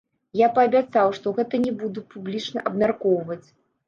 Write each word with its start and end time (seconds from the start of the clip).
Я 0.39 0.45
паабяцаў, 0.53 1.11
што 1.17 1.33
гэта 1.39 1.59
не 1.65 1.73
буду 1.81 2.03
публічна 2.13 2.63
абмяркоўваць. 2.71 3.43